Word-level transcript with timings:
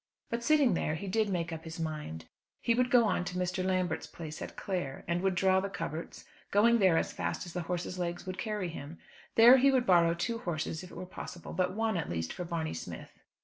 But, 0.31 0.43
sitting 0.43 0.73
there, 0.73 0.95
he 0.95 1.07
did 1.07 1.29
make 1.29 1.53
up 1.53 1.63
his 1.63 1.79
mind. 1.79 2.25
He 2.59 2.73
would 2.73 2.89
go 2.89 3.05
on 3.05 3.23
to 3.25 3.37
Mr. 3.37 3.63
Lambert's 3.63 4.07
place 4.07 4.41
at 4.41 4.55
Clare, 4.55 5.05
and 5.07 5.21
would 5.21 5.35
draw 5.35 5.59
the 5.59 5.69
coverts, 5.69 6.25
going 6.49 6.79
there 6.79 6.97
as 6.97 7.13
fast 7.13 7.45
as 7.45 7.53
the 7.53 7.61
horse's 7.61 7.99
legs 7.99 8.25
would 8.25 8.39
carry 8.39 8.69
him. 8.69 8.97
There 9.35 9.57
he 9.57 9.69
would 9.69 9.85
borrow 9.85 10.15
two 10.15 10.39
horses 10.39 10.81
if 10.81 10.89
it 10.89 10.97
were 10.97 11.05
possible, 11.05 11.53
but 11.53 11.75
one, 11.75 11.97
at 11.97 12.09
least, 12.09 12.33
for 12.33 12.43
Barney 12.45 12.73
Smith. 12.73 13.19